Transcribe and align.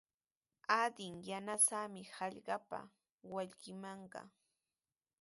Adin 0.79 1.17
yanasaami 1.29 2.01
hallqapa 2.15 2.79
wallkimanqa. 3.31 4.21